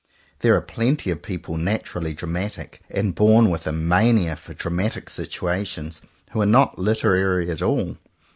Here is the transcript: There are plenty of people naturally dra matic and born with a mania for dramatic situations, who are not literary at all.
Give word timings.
There 0.39 0.55
are 0.55 0.61
plenty 0.61 1.11
of 1.11 1.21
people 1.21 1.57
naturally 1.57 2.15
dra 2.15 2.27
matic 2.27 2.79
and 2.89 3.13
born 3.13 3.51
with 3.51 3.67
a 3.67 3.71
mania 3.71 4.35
for 4.35 4.55
dramatic 4.55 5.11
situations, 5.11 6.01
who 6.31 6.41
are 6.41 6.45
not 6.47 6.79
literary 6.79 7.51
at 7.51 7.61
all. 7.61 7.97